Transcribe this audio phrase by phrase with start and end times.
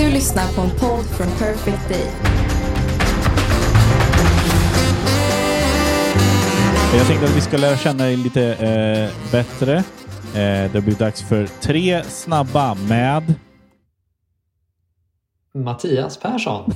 [0.00, 2.06] Du lyssnar på en podd från Perfect Day.
[6.98, 9.76] Jag tänkte att vi ska lära känna dig lite eh, bättre.
[10.34, 13.34] Eh, det blir dags för tre snabba med...
[15.54, 16.72] Mattias Persson.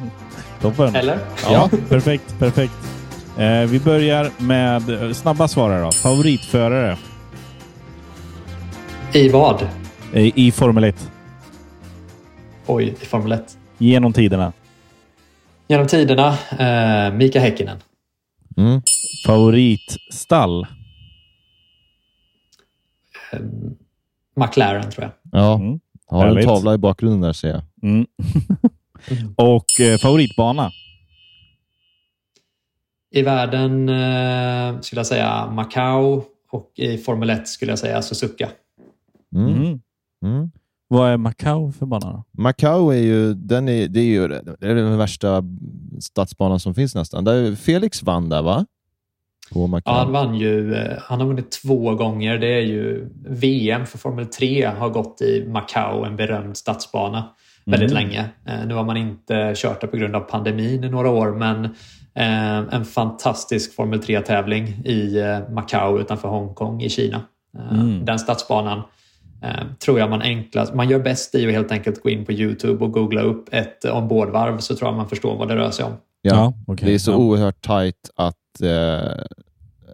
[0.60, 0.96] Toppen.
[0.96, 1.18] Eller?
[1.50, 2.74] Ja, perfekt, perfekt.
[3.38, 5.92] Eh, vi börjar med eh, snabba då.
[5.92, 6.96] Favoritförare
[9.12, 9.68] I vad?
[10.12, 11.12] i, i Formel 1
[12.66, 13.58] Oj, i Formel 1.
[13.78, 14.52] genom tiderna.
[15.68, 17.78] Genom tiderna, eh, Mika Häkkinen.
[18.56, 18.80] Mm.
[19.26, 20.66] Favoritstall.
[23.32, 23.40] Eh,
[24.36, 25.40] McLaren tror jag.
[25.40, 25.80] Ja, Mm.
[26.06, 26.46] har en Härligt.
[26.48, 27.62] tavla i bakgrunden där ser jag.
[27.82, 28.06] Mm.
[29.36, 30.70] Och eh, favoritbana.
[33.10, 38.48] I världen eh, skulle jag säga Macau och i Formel 1 skulle jag säga Suzuka.
[39.34, 39.80] Mm.
[40.24, 40.50] Mm.
[40.92, 42.24] Vad är Macau för bana då?
[42.42, 45.44] Macau är ju, den är, det är ju det är den värsta
[46.00, 47.24] stadsbanan som finns nästan.
[47.24, 48.66] Där Felix vann där va?
[49.52, 49.92] På Macau.
[49.94, 52.38] Ja, han vann ju, eh, han har vunnit två gånger.
[52.38, 57.24] Det är ju VM för Formel 3 har gått i Macau, en berömd stadsbana,
[57.64, 58.02] väldigt Mm.
[58.04, 58.24] länge.
[58.46, 61.64] Eh, Nu har man inte kört det på grund av pandemin i några år, men
[62.14, 67.20] eh, en fantastisk Formel 3-tävling i Macau utanför Hongkong i Kina.
[67.70, 68.04] Mm.
[68.04, 68.82] Den stadsbanan
[69.84, 72.84] tror jag man enklast, man gör bäst i att helt enkelt gå in på Youtube
[72.84, 75.92] och googla upp ett ombordvarv så tror jag man förstår vad det rör sig om.
[76.22, 76.88] Ja, okej.
[76.88, 77.16] Det är så Ja.
[77.16, 78.68] oerhört tight att eh,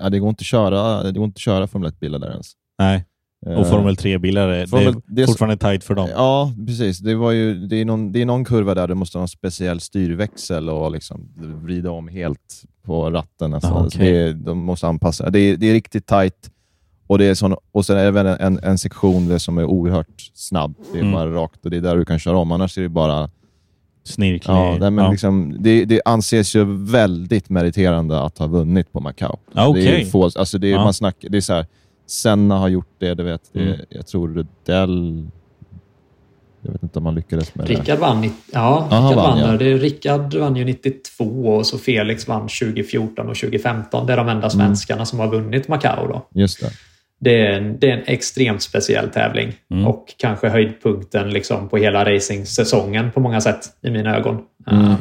[0.01, 2.53] ja, det går inte att köra, det går inte att köra Formel 1-bilar där ens.
[2.79, 3.05] Nej,
[3.47, 6.09] och Eh, Formel 3-bilar, är- Formel- det det är är så- fortfarande tight för dem.
[6.15, 6.99] Ja, precis.
[6.99, 9.29] Det, var ju, det, är någon, det är någon kurva där du måste ha en
[9.29, 11.29] speciell styrväxel och liksom
[11.65, 13.55] vrida om helt på ratten.
[13.55, 13.69] Alltså.
[13.69, 13.91] Ah.
[13.91, 15.31] Så det de måste anpassa.
[15.31, 16.51] Det är, det är riktigt tight.
[17.09, 19.65] Och, det är sån, och sen är det även en, en sektion där som är
[19.65, 20.75] oerhört snabb.
[20.93, 21.13] Det är Mm.
[21.15, 22.53] bara rakt och det är där du kan köra om.
[22.53, 23.31] Annars är det bara...
[24.05, 24.55] Snirklig.
[24.55, 25.11] Ja, nej, men ja.
[25.11, 29.37] Liksom, det, det anses ju väldigt meriterande att ha vunnit på Macau.
[29.53, 30.03] Ja, Det okej.
[30.03, 30.85] är få, alltså det är, Ja.
[30.85, 31.67] man snackar, det är så här,
[32.07, 33.43] Senna har gjort det, du vet.
[33.53, 33.77] Det, Mm.
[33.89, 35.29] Jag tror Rudell...
[36.63, 37.73] Jag vet inte om han lyckades med det.
[37.75, 39.57] Rickard vann, nitt- ja, han Rickard vann, vann, ja.
[39.59, 39.77] det.
[39.77, 44.07] Rickard vann ju 92 och så Felix vann 2014 och 2015.
[44.07, 46.09] Det är de enda svenskarna som har vunnit Macau.
[46.09, 46.27] Då.
[46.35, 46.71] Just det.
[47.21, 49.87] Det, är en, det är en extremt speciell tävling Mm.
[49.87, 54.39] och kanske höjdpunkten liksom på hela racingsäsongen på många sätt i mina ögon.
[54.71, 54.85] Mm.
[54.87, 54.95] Um,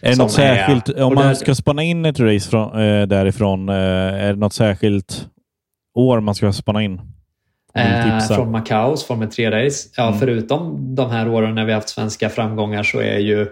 [0.00, 3.06] Är det något särskilt, är- om man där- ska spana in ett race från, eh,
[3.06, 5.26] därifrån, eh, är det något särskilt
[5.94, 7.00] år man ska spana in?
[7.74, 9.88] Eh, från Macaus Formel 3-race.
[9.96, 10.18] Ja, Mm.
[10.20, 13.46] Förutom de här åren när vi har haft svenska framgångar så är ju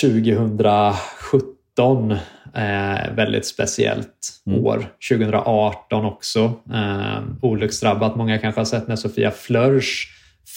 [0.00, 2.16] 2017
[2.54, 4.08] eh, väldigt speciellt
[4.46, 4.64] Mm.
[4.64, 4.86] år.
[5.10, 6.52] 2018 också.
[6.74, 8.16] Eh, olycksdrabbat.
[8.16, 10.08] Många kanske har sett när Sofia Flörsch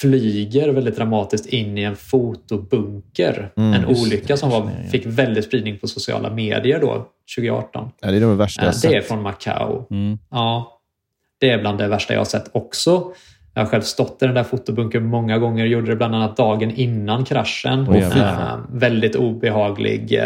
[0.01, 3.51] flyger väldigt dramatiskt in i en fotobunker.
[3.57, 7.91] Mm, en olycka som var, fick väldigt spridning på sociala medier då, 2018.
[8.01, 9.07] Ja, det är det värsta Eh, jag det är sett.
[9.07, 9.87] från Macau.
[9.91, 10.17] Mm.
[10.31, 10.71] Ja,
[11.39, 13.03] det är bland det värsta jag har sett också.
[13.53, 15.65] Jag har själv stått i den där fotobunkern många gånger.
[15.65, 17.93] Gjorde det bland annat dagen innan kraschen.
[17.93, 18.53] Jävlar.
[18.53, 20.21] Eh, väldigt obehaglig.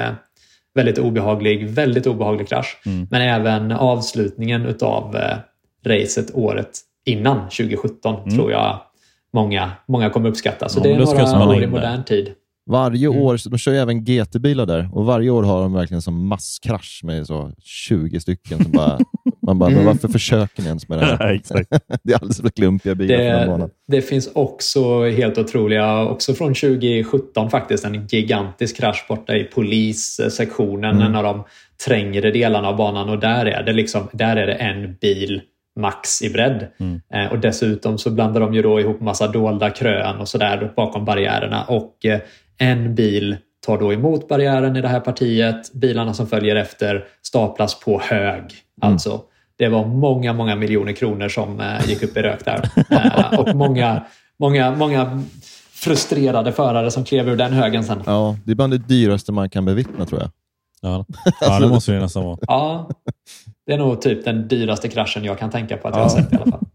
[0.76, 2.82] Väldigt obehaglig, väldigt obehaglig krasch.
[2.86, 3.08] Mm.
[3.12, 5.38] Men även avslutningen utav eh,
[5.86, 6.70] racet året
[7.06, 8.36] innan 2017 Mm.
[8.38, 8.80] tror jag
[9.34, 10.70] många, många kommer uppskatta.
[10.70, 12.34] Så Ja, det är några år i modern tid.
[12.70, 13.20] Varje Mm.
[13.22, 16.28] år, så de kör ju även GT-bilar där, och varje år har de verkligen som
[16.28, 18.64] masskrasch med så 20 stycken.
[18.64, 19.00] Som bara,
[19.50, 21.18] man bara, men varför försöker ni ens med det här?
[22.04, 23.70] Det är alldeles för klumpiga bilar på den Det, banan.
[23.88, 30.96] det finns också helt otroliga, också från 2017 faktiskt, en gigantisk krasch borta i polissektionen,
[30.96, 31.08] Mm.
[31.08, 31.44] en av de
[31.86, 35.42] trängre delarna av banan och där är det, liksom, där är det en bil
[35.80, 36.68] max i bredd.
[36.80, 37.02] Mm.
[37.14, 41.06] Eh, och dessutom så blandar de ju då ihop massa dolda krön och sådär bakom
[41.06, 42.20] barriärerna och eh,
[42.58, 45.74] en bil tar då emot barriären i det här partiet.
[45.74, 48.44] Bilarna som följer efter staplas på hög.
[48.82, 49.22] Alltså,
[49.60, 52.70] det var många, många miljoner kronor som eh, gick upp i rök där.
[52.90, 54.04] Eh, och många,
[54.40, 55.24] många, många
[55.72, 58.04] frustrerade förare som klev ur den högen sen.
[58.06, 60.30] Ja, det är bland det dyraste man kan bevittna tror jag.
[60.82, 61.06] Ja.
[61.42, 62.38] ja, det måste det nästan vara.
[62.42, 62.90] Ja,
[63.66, 66.34] det är nog typ den dyraste kraschen jag kan tänka på att jag har sett
[66.34, 66.66] i alla fall.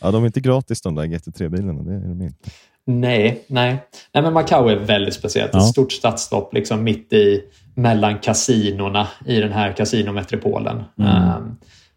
[0.00, 2.50] Ja, de är inte gratis de där GT3-bilarna, det är de inte.
[2.86, 3.76] Nej, nej.
[4.14, 5.50] Nej, men Macau är väldigt speciellt.
[5.52, 5.58] Ja.
[5.58, 7.42] Ett stort stadsstopp liksom mitt i
[7.74, 10.84] mellan kasinorna i den här kasinometropolen.
[10.98, 11.10] Mm.
[11.10, 11.36] Eh,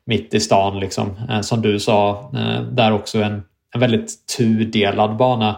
[0.10, 1.12] mitt i stan, liksom.
[1.30, 5.56] Eh, som du sa, eh, där också en, en väldigt tudelad bana.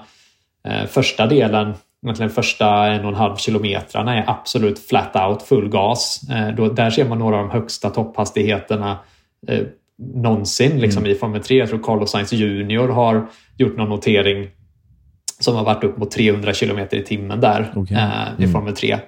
[0.68, 5.70] Eh, första delen, egentligen första en och en halv kilometrarna är absolut flat out, full
[5.70, 6.22] gas.
[6.58, 9.00] Då, där ser man några av de högsta topphastigheterna
[9.48, 9.64] eh,
[10.14, 11.58] någonsin liksom, i Formel 3.
[11.58, 13.28] Jag tror Carlos Sainz Junior har
[13.58, 14.48] gjort någon notering
[15.40, 17.98] som har varit upp mot 300 kilometer i timmen där Okej.
[17.98, 19.00] eh, i Formel 3.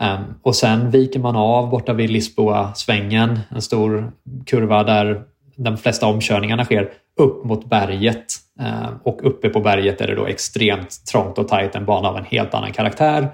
[0.00, 4.12] Ehm, och sen viker man av borta vid Lisboa-svängen, en stor
[4.46, 5.22] kurva där
[5.56, 8.24] de flesta omkörningarna sker, upp mot berget.
[8.60, 12.16] Ehm, och uppe på berget är det då extremt trångt och tajt, en bana av
[12.16, 13.28] en helt annan karaktär.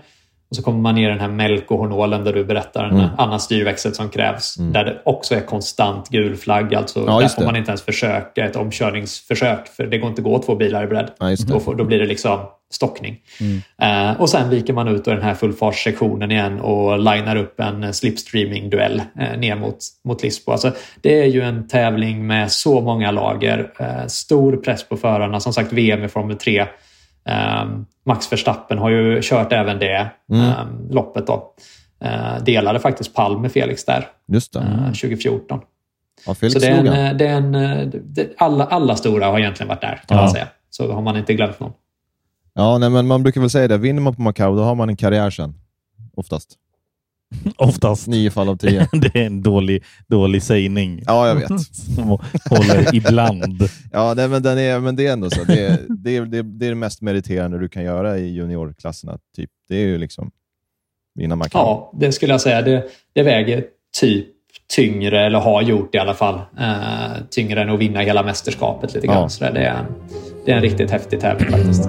[0.51, 3.07] Och så kommer man ner i den här Melko-hornolen där du berättar en Mm.
[3.19, 4.55] annan styrväxel som krävs.
[4.55, 6.75] Där det också är konstant gul flagg.
[6.75, 10.25] Alltså Ja, där får man inte ens försöka ett omkörningsförsök för det går inte att
[10.25, 11.11] gå två bilar i bredd.
[11.19, 11.37] Ja.
[11.49, 12.39] Då, får, då blir det liksom
[12.73, 13.17] stockning.
[13.83, 17.85] Eh, och sen viker man ut ur den här fullfartssektionen igen och linar upp en
[17.93, 20.53] slipstreaming-duell eh, ner mot, mot Lisbo.
[20.53, 23.71] Alltså, det är ju en tävling med så många lager.
[23.79, 25.41] Eh, stor press på förarna.
[25.41, 26.67] Som sagt, VM i Formel 3.
[27.27, 27.65] Eh,
[28.07, 31.27] Max Verstappen har ju kört även det eh, loppet.
[31.27, 31.55] Då.
[32.01, 34.59] Eh, delade faktiskt pall med Felix där Just det.
[34.59, 35.61] eh, 2014.
[36.27, 39.27] Ja, Felix Så det är en, eh, det är en, eh, det, alla, alla stora
[39.27, 40.23] har egentligen varit där kan Ja.
[40.23, 40.49] man säga.
[40.71, 41.73] Så har man inte glömt någon.
[42.55, 43.79] Ja, nej, men man brukar väl säga det.
[43.79, 45.55] Vinner man på Macau, då har man en karriär sen.
[46.17, 46.55] Oftast.
[47.57, 48.07] Oftast.
[48.07, 48.89] Nio fall av tio.
[48.93, 51.03] Det är en dålig, dålig sägning.
[51.07, 51.61] Ja, jag vet.
[51.95, 52.19] Som
[52.51, 53.69] håller ibland.
[53.93, 55.45] Ja, nej, men, den är, men det är ändå så.
[55.45, 58.35] Det är, det, är, det, är, det är det mest meriterande du kan göra i
[58.35, 59.19] juniorklasserna.
[59.37, 59.51] Typ.
[59.69, 60.31] Det är ju liksom
[61.15, 61.59] vinna Macau.
[61.59, 62.63] Ja, det skulle jag säga.
[62.63, 63.65] Det, det väger
[64.01, 64.27] typ
[64.69, 69.07] tyngre, eller har gjort i alla fall, eh, tyngre än att vinna hela mästerskapet lite
[69.07, 69.23] grann.
[69.23, 69.29] Ja.
[69.29, 69.87] Så det, är,
[70.45, 71.89] det är en riktigt häftig tävling faktiskt.